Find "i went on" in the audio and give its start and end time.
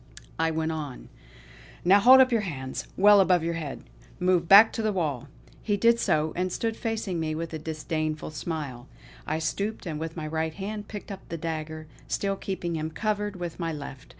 0.39-1.09